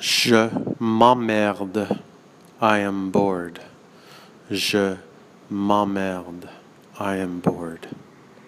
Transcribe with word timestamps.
Je 0.00 0.48
m'emmerde. 0.78 2.00
I 2.62 2.78
am 2.78 3.10
bored. 3.10 3.60
Je 4.50 4.96
m'emmerde. 5.50 6.48
I 6.98 7.16
am 7.16 7.40
bored. 7.40 7.86